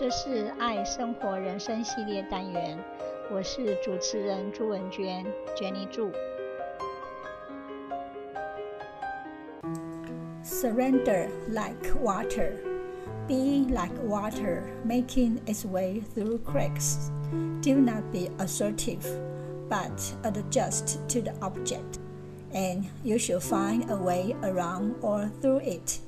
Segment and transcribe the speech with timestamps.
[0.00, 2.78] 这是爱生活人生系列单元，
[3.30, 5.24] 我是主持人朱文娟，
[5.56, 6.10] Jenny 祝。
[10.44, 12.52] Surrender like water.
[13.26, 17.10] Be like water making its way through cracks.
[17.60, 19.02] Do not be assertive,
[19.68, 21.98] but adjust to the object,
[22.52, 25.98] and you shall find a way around or through it.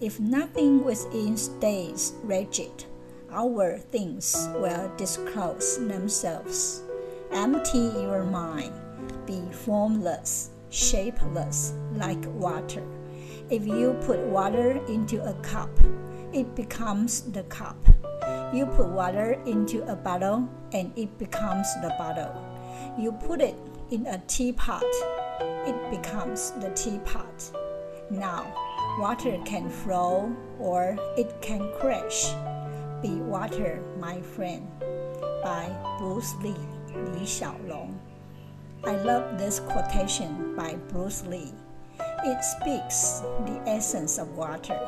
[0.00, 2.84] If nothing within stays rigid,
[3.33, 6.83] our things will disclose themselves.
[7.31, 8.73] Empty your mind.
[9.25, 12.83] Be formless, shapeless, like water.
[13.49, 15.71] If you put water into a cup,
[16.31, 17.77] it becomes the cup.
[18.53, 22.33] You put water into a bottle, and it becomes the bottle.
[22.99, 23.55] You put it
[23.89, 24.83] in a teapot,
[25.41, 27.51] it becomes the teapot.
[28.09, 28.45] Now,
[28.99, 32.33] water can flow or it can crash.
[33.03, 34.65] Be water, my friend.
[35.43, 36.55] By Bruce Lee,
[36.95, 37.99] Li Xiaolong.
[38.85, 41.51] I love this quotation by Bruce Lee.
[41.99, 44.79] It speaks the essence of water.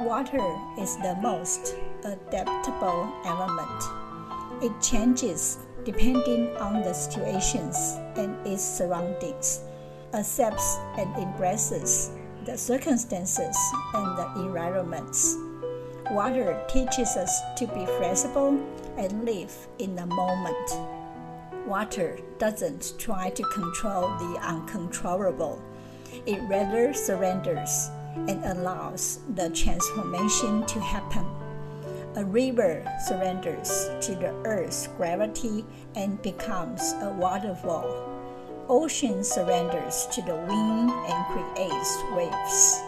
[0.00, 0.46] Water
[0.78, 3.82] is the most adaptable element.
[4.62, 9.62] It changes depending on the situations and its surroundings,
[10.14, 12.12] accepts and embraces
[12.46, 13.56] the circumstances
[13.92, 15.34] and the environments.
[16.10, 18.60] Water teaches us to be flexible
[18.96, 20.70] and live in the moment.
[21.68, 25.62] Water doesn't try to control the uncontrollable,
[26.26, 27.90] it rather surrenders
[28.26, 31.24] and allows the transformation to happen.
[32.16, 35.64] A river surrenders to the earth's gravity
[35.94, 37.86] and becomes a waterfall.
[38.68, 42.79] Ocean surrenders to the wind and creates waves.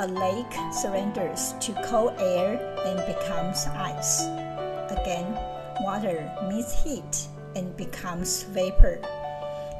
[0.00, 4.22] A lake surrenders to cold air and becomes ice.
[4.90, 5.38] Again,
[5.82, 8.98] water meets heat and becomes vapor.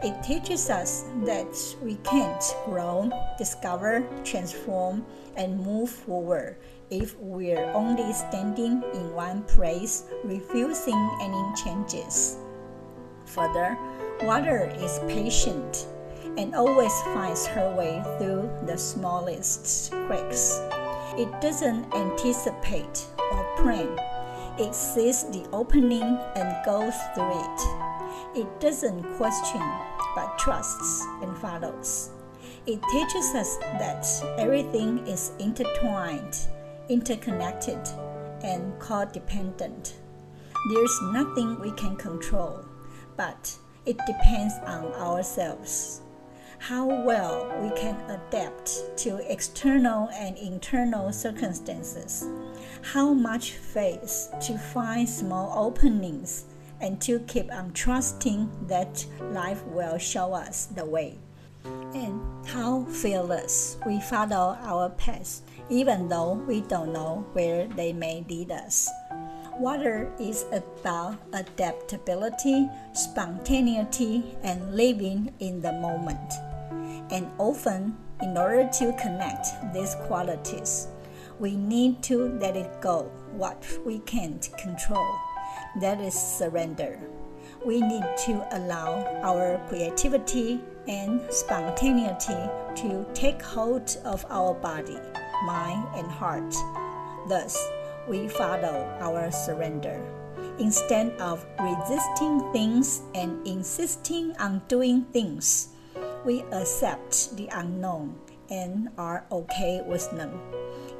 [0.04, 1.52] It teaches us that
[1.82, 6.58] we can't grow, discover, transform, and move forward
[6.90, 12.36] if we're only standing in one place, refusing any changes.
[13.24, 13.76] Further,
[14.22, 15.88] water is patient
[16.36, 20.60] and always finds her way through the smallest cracks.
[21.16, 23.98] It doesn't anticipate or plan.
[24.58, 27.60] It sees the opening and goes through it.
[28.36, 29.62] It doesn't question
[30.14, 32.10] but trusts and follows.
[32.66, 34.06] It teaches us that
[34.38, 36.38] everything is intertwined,
[36.88, 37.80] interconnected,
[38.42, 39.92] and codependent.
[40.72, 42.64] There's nothing we can control,
[43.16, 43.54] but
[43.86, 46.00] it depends on ourselves.
[46.68, 52.26] How well we can adapt to external and internal circumstances,
[52.80, 56.46] how much faith to find small openings
[56.80, 61.18] and to keep on trusting that life will show us the way.
[61.92, 68.24] And how fearless we follow our paths, even though we don't know where they may
[68.26, 68.88] lead us.
[69.58, 76.32] Water is about adaptability, spontaneity, and living in the moment.
[77.10, 80.88] And often, in order to connect these qualities,
[81.38, 85.04] we need to let it go what we can't control
[85.76, 86.98] that is surrender.
[87.64, 92.38] We need to allow our creativity and spontaneity
[92.76, 94.98] to take hold of our body,
[95.44, 96.54] mind, and heart.
[97.28, 97.58] Thus,
[98.06, 100.00] we follow our surrender.
[100.58, 105.73] Instead of resisting things and insisting on doing things,
[106.24, 108.18] we accept the unknown
[108.50, 110.40] and are okay with them.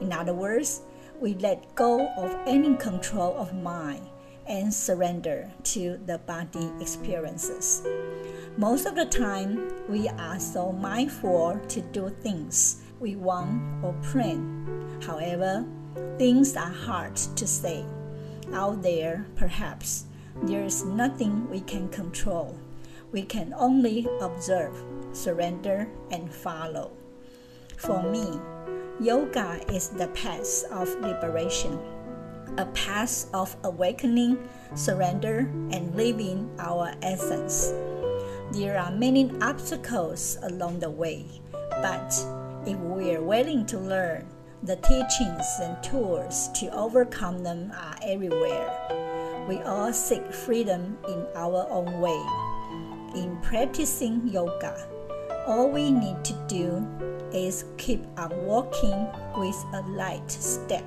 [0.01, 0.83] In other words,
[1.21, 4.07] we let go of any control of mind
[4.47, 7.87] and surrender to the body experiences.
[8.57, 15.01] Most of the time, we are so mindful to do things we want or plan.
[15.05, 15.65] However,
[16.19, 17.85] things are hard to say.
[18.53, 20.05] Out there, perhaps,
[20.43, 22.59] there is nothing we can control.
[23.13, 24.75] We can only observe,
[25.15, 26.93] surrender, and follow.
[27.77, 28.41] For me,
[29.01, 31.79] yoga is the path of liberation
[32.59, 34.39] a path of awakening,
[34.75, 37.73] surrender, and living our essence.
[38.53, 41.27] There are many obstacles along the way,
[41.83, 42.15] but
[42.67, 44.27] if we are willing to learn,
[44.63, 49.45] the teachings and tools to overcome them are everywhere.
[49.49, 52.23] We all seek freedom in our own way.
[53.21, 54.89] In practicing yoga,
[55.47, 56.87] all we need to do
[57.33, 59.07] is keep on walking
[59.37, 60.85] with a light step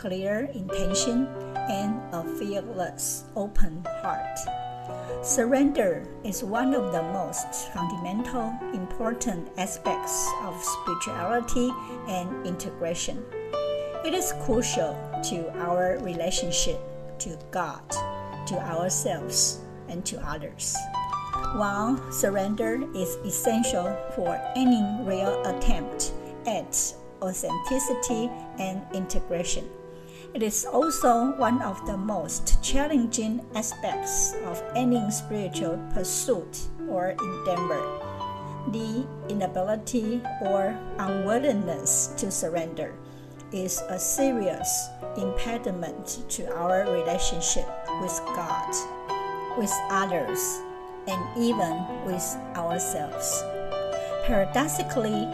[0.00, 1.26] clear intention,
[1.68, 4.38] and a fearless, open heart.
[5.22, 11.70] Surrender is one of the most fundamental, important aspects of spirituality
[12.08, 13.22] and integration.
[14.06, 16.80] It is crucial to our relationship
[17.18, 17.82] to God,
[18.46, 20.74] to ourselves, and to others.
[21.54, 26.12] While surrender is essential for any real attempt
[26.46, 29.68] at authenticity and integration,
[30.32, 37.82] it is also one of the most challenging aspects of any spiritual pursuit or endeavor.
[38.70, 42.94] The inability or unwillingness to surrender
[43.52, 47.66] is a serious impediment to our relationship
[48.00, 48.70] with God,
[49.58, 50.60] with others,
[51.06, 52.24] and even with
[52.56, 53.42] ourselves.
[54.24, 55.26] Paradoxically,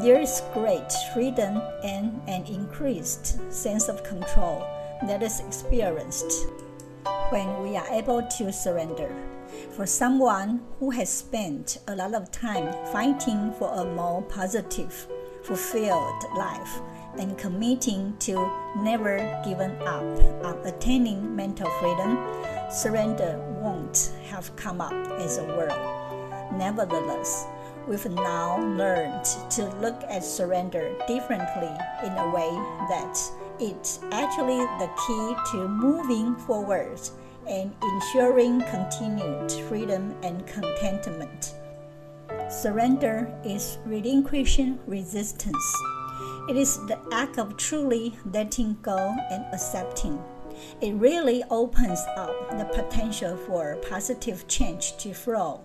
[0.00, 4.66] there is great freedom and an increased sense of control
[5.06, 6.48] that is experienced
[7.30, 9.14] when we are able to surrender.
[9.70, 15.06] For someone who has spent a lot of time fighting for a more positive,
[15.42, 16.80] fulfilled life
[17.18, 20.02] and committing to never giving up
[20.44, 22.16] on attaining mental freedom,
[22.74, 25.70] surrender won't have come up as a word.
[26.54, 27.46] Nevertheless,
[27.86, 31.70] we've now learned to look at surrender differently
[32.02, 32.50] in a way
[32.90, 33.16] that
[33.60, 36.98] it's actually the key to moving forward
[37.46, 41.54] and ensuring continued freedom and contentment.
[42.50, 45.76] Surrender is relinquishing resistance.
[46.48, 50.18] It is the act of truly letting go and accepting.
[50.80, 55.64] It really opens up the potential for positive change to flow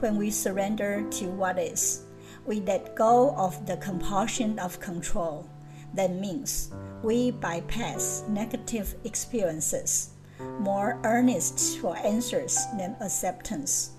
[0.00, 2.04] when we surrender to what is.
[2.46, 5.48] We let go of the compulsion of control.
[5.94, 6.70] That means
[7.02, 10.10] we bypass negative experiences,
[10.58, 13.92] more earnest for answers than acceptance.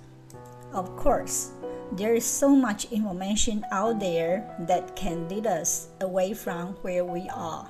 [0.74, 1.52] Of course,
[1.94, 7.28] there is so much information out there that can lead us away from where we
[7.30, 7.68] are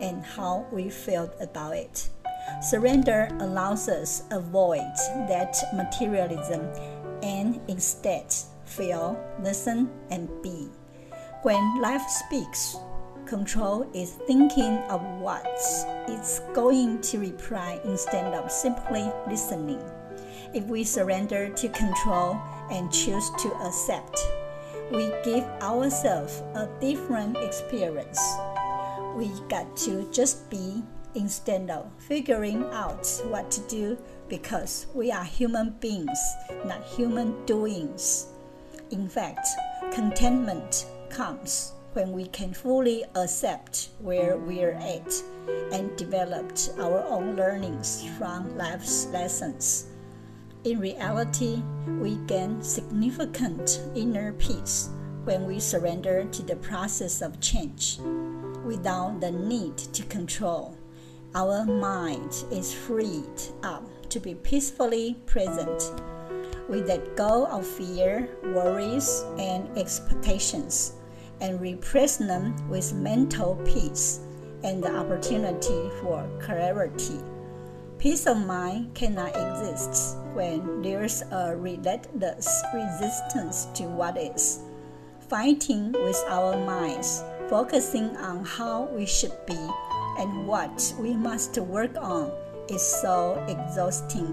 [0.00, 2.08] and how we feel about it.
[2.60, 4.92] Surrender allows us avoid
[5.28, 6.68] that materialism
[7.22, 10.68] and instead feel, listen, and be.
[11.42, 12.76] When life speaks,
[13.26, 15.46] control is thinking of what
[16.08, 19.82] it's going to reply instead of simply listening.
[20.52, 22.40] If we surrender to control
[22.70, 24.18] and choose to accept,
[24.90, 28.20] we give ourselves a different experience.
[29.14, 30.82] We got to just be
[31.14, 33.96] instead of figuring out what to do
[34.28, 36.18] because we are human beings,
[36.64, 38.26] not human doings.
[38.90, 39.46] In fact,
[39.92, 45.22] contentment comes when we can fully accept where we're at
[45.72, 46.50] and develop
[46.80, 49.86] our own learnings from life's lessons.
[50.64, 51.62] In reality,
[52.00, 54.88] we gain significant inner peace
[55.24, 57.98] when we surrender to the process of change
[58.64, 60.76] without the need to control.
[61.34, 65.92] Our mind is freed up to be peacefully present.
[66.68, 70.94] We let go of fear, worries, and expectations
[71.40, 74.20] and replace them with mental peace
[74.62, 77.20] and the opportunity for clarity.
[77.98, 84.60] Peace of mind cannot exist when there's a relentless resistance to what is.
[85.28, 89.68] Fighting with our minds, focusing on how we should be
[90.18, 92.30] and what we must work on
[92.68, 94.28] is so exhausting.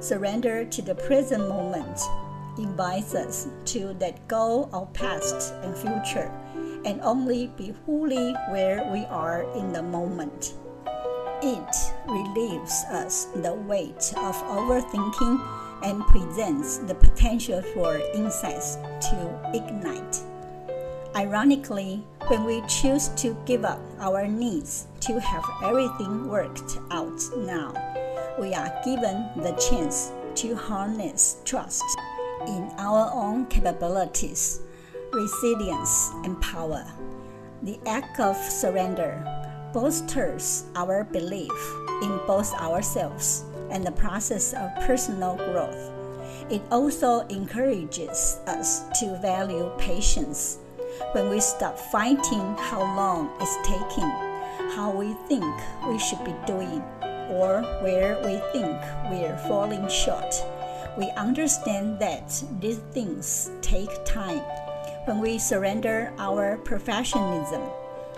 [0.00, 2.00] Surrender to the present moment
[2.58, 6.30] invites us to let go of past and future
[6.84, 10.54] and only be fully where we are in the moment.
[11.42, 11.76] It
[12.06, 18.76] relieves us the weight of overthinking and presents the potential for insights
[19.10, 20.27] to ignite.
[21.16, 27.72] Ironically, when we choose to give up our needs to have everything worked out now,
[28.38, 31.84] we are given the chance to harness trust
[32.46, 34.60] in our own capabilities,
[35.12, 36.84] resilience, and power.
[37.62, 39.24] The act of surrender
[39.72, 45.90] bolsters our belief in both ourselves and the process of personal growth.
[46.50, 50.58] It also encourages us to value patience
[51.12, 54.10] when we stop fighting how long it's taking,
[54.74, 55.44] how we think
[55.86, 56.82] we should be doing,
[57.30, 60.34] or where we think we're falling short,
[60.96, 64.42] we understand that these things take time.
[65.04, 67.70] When we surrender our perfectionism,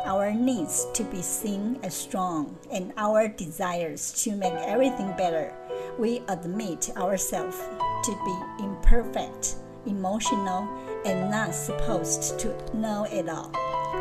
[0.04, 5.52] our needs to be seen as strong, and our desires to make everything better,
[5.98, 7.58] we admit ourselves
[8.04, 9.56] to be imperfect,
[9.86, 10.68] emotional,
[11.04, 13.50] and not supposed to know it all.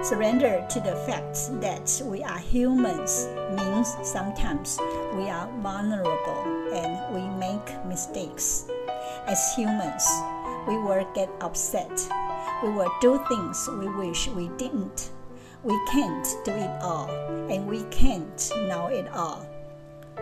[0.04, 4.78] Surrender to the fact that we are humans means sometimes
[5.14, 8.66] we are vulnerable and we make mistakes.
[9.26, 10.08] As humans,
[10.68, 11.92] we will get upset.
[12.64, 15.12] We will do things we wish we didn't.
[15.64, 17.10] We can't do it all,
[17.50, 19.46] and we can't know it all.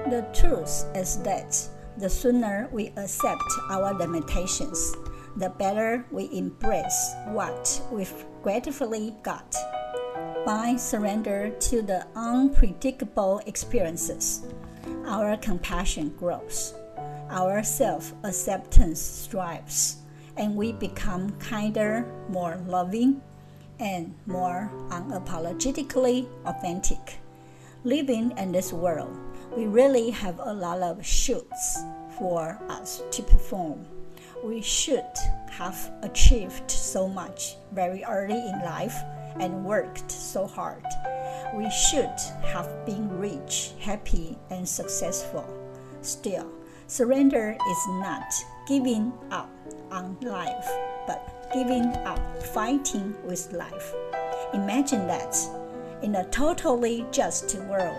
[0.09, 1.59] The truth is that
[1.97, 4.95] the sooner we accept our limitations,
[5.38, 9.56] the better we embrace what we've gratefully got.
[10.46, 14.48] By surrender to the unpredictable experiences,
[15.06, 16.74] our compassion grows,
[17.29, 19.98] our self acceptance strives,
[20.38, 23.22] and we become kinder, more loving,
[23.79, 27.20] and more unapologetically authentic.
[27.84, 29.15] Living in this world,
[29.56, 31.84] we really have a lot of shoots
[32.17, 33.86] for us to perform
[34.44, 35.06] we should
[35.50, 38.96] have achieved so much very early in life
[39.39, 40.84] and worked so hard.
[41.56, 42.13] We should
[42.44, 45.46] have been rich, happy, and successful.
[46.01, 46.50] Still,
[46.88, 48.32] surrender is not
[48.67, 49.50] giving up
[49.91, 50.70] on life,
[51.08, 53.94] but giving up fighting with life.
[54.53, 55.36] Imagine that
[56.01, 57.98] in a totally just world,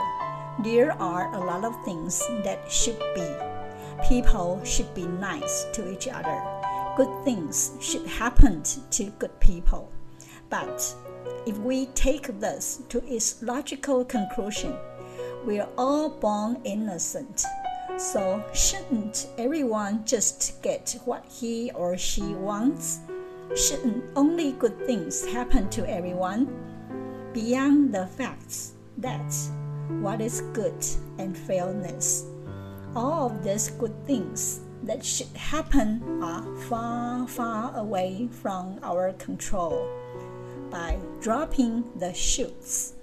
[0.63, 3.27] there are a lot of things that should be
[4.07, 6.43] People should be nice to each other.
[6.97, 9.91] Good things should happen to good people.
[10.51, 10.95] But
[11.47, 14.77] if we take this to its logical conclusion,
[15.45, 17.45] we are all born innocent.
[17.97, 23.01] So, shouldn't everyone just get what he or she wants?
[23.57, 26.47] Shouldn't only good things happen to everyone?
[27.33, 29.35] Beyond the facts that
[30.01, 30.85] what is good
[31.19, 32.27] and fairness
[32.95, 39.89] all of these good things that should happen are far, far away from our control.
[40.71, 42.95] By dropping the shoots,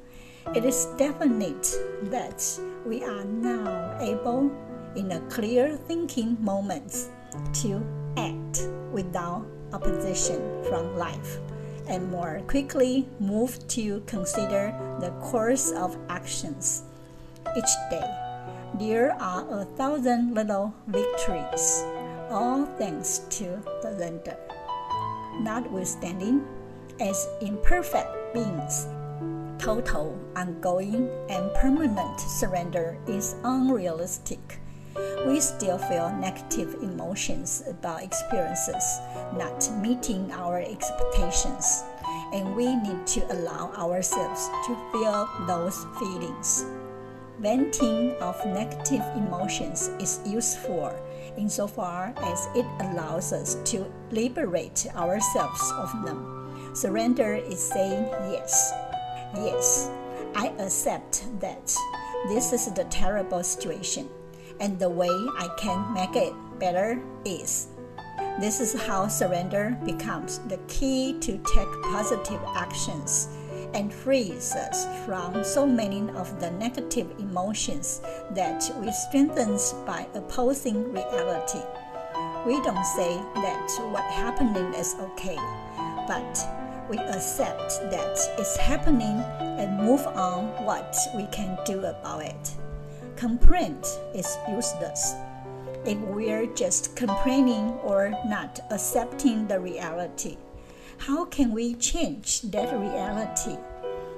[0.54, 2.42] it is definite that
[2.86, 4.52] we are now able,
[4.96, 7.10] in a clear thinking moment,
[7.62, 7.84] to
[8.18, 11.40] act without opposition from life
[11.88, 16.84] and more quickly move to consider the course of actions
[17.56, 18.25] each day
[18.80, 21.84] there are a thousand little victories,
[22.30, 24.38] all thanks to the lender.
[25.42, 26.46] Notwithstanding,
[27.00, 28.88] as imperfect beings,
[29.58, 34.60] total, ongoing, and permanent surrender is unrealistic.
[35.26, 38.84] We still feel negative emotions about experiences
[39.36, 41.84] not meeting our expectations,
[42.34, 46.66] and we need to allow ourselves to feel those feelings.
[47.40, 50.96] Venting of negative emotions is useful
[51.38, 56.72] insofar as it allows us to liberate ourselves of them.
[56.74, 58.72] Surrender is saying yes.
[59.36, 59.92] Yes,
[60.34, 61.76] I accept that
[62.30, 64.08] this is the terrible situation,
[64.62, 67.68] and the way I can make it better is.
[68.40, 73.28] This is how surrender becomes the key to take positive actions
[73.76, 78.00] and frees us from so many of the negative emotions
[78.32, 81.60] that we strengthen by opposing reality.
[82.46, 85.38] We don't say that what happening is okay,
[86.08, 86.40] but
[86.90, 92.52] we accept that it's happening and move on what we can do about it.
[93.18, 95.16] Complaint is useless
[95.86, 100.38] if we're just complaining or not accepting the reality.
[100.98, 103.58] How can we change that reality?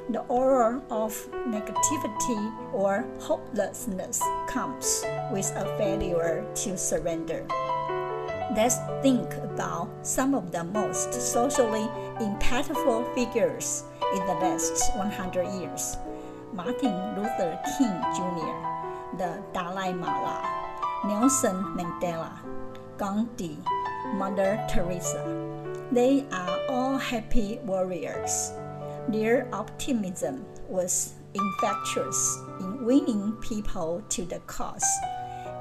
[0.09, 1.11] The aura of
[1.47, 7.45] negativity or hopelessness comes with a failure to surrender.
[8.55, 11.89] Let's think about some of the most socially
[12.23, 13.83] impactful figures
[14.15, 15.97] in the last 100 years.
[16.53, 18.55] Martin Luther King Jr.,
[19.17, 20.39] the Dalai Lama,
[21.05, 22.31] Nelson Mandela,
[22.97, 23.57] Gandhi,
[24.15, 25.46] Mother Teresa.
[25.91, 28.51] They are all happy warriors.
[29.07, 34.85] Their optimism was infectious in winning people to the cause,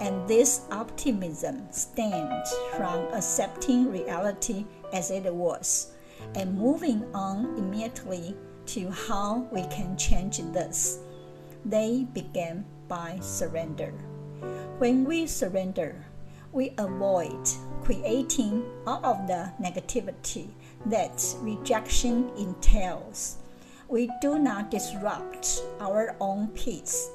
[0.00, 5.92] and this optimism stems from accepting reality as it was
[6.34, 8.34] and moving on immediately
[8.66, 10.98] to how we can change this.
[11.64, 13.92] They began by surrender.
[14.78, 16.04] When we surrender,
[16.52, 17.48] we avoid
[17.86, 20.48] creating all of the negativity
[20.86, 23.36] that rejection entails.
[23.88, 27.10] we do not disrupt our own peace.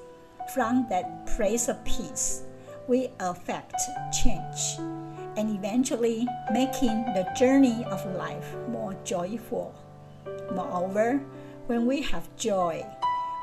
[0.55, 2.43] From that place of peace,
[2.87, 3.75] we affect
[4.23, 4.79] change
[5.35, 9.75] and eventually making the journey of life more joyful.
[10.55, 11.19] Moreover,
[11.67, 12.85] when we have joy,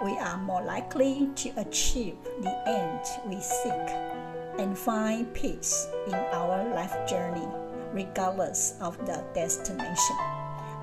[0.03, 6.74] we are more likely to achieve the end we seek and find peace in our
[6.74, 7.48] life journey,
[7.94, 10.18] regardless of the destination.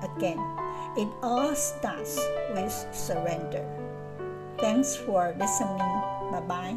[0.03, 0.39] Again,
[0.97, 2.19] it all starts
[2.53, 3.65] with surrender.
[4.57, 5.77] Thanks for listening.
[6.31, 6.75] Bye bye.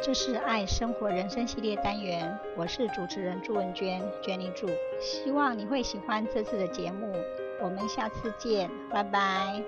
[0.00, 4.68] 这是爱生活人生系列单元，我是主持人朱文娟，娟妮祝，
[5.00, 7.12] 希望你会喜欢这次的节目，
[7.60, 9.60] 我们下次见，拜拜。